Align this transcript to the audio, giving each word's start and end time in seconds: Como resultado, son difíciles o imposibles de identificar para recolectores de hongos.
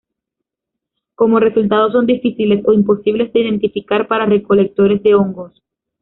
Como 1.13 1.39
resultado, 1.39 1.91
son 1.91 2.07
difíciles 2.07 2.63
o 2.65 2.73
imposibles 2.73 3.31
de 3.33 3.41
identificar 3.41 4.07
para 4.07 4.25
recolectores 4.25 5.03
de 5.03 5.13
hongos. 5.13 5.61